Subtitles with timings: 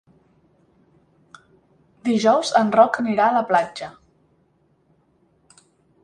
[2.07, 3.91] Dijous en Roc anirà a la platja.